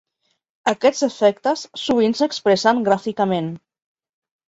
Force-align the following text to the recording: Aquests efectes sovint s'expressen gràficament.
Aquests 0.69 1.03
efectes 1.07 1.65
sovint 1.81 2.15
s'expressen 2.21 2.81
gràficament. 2.89 3.53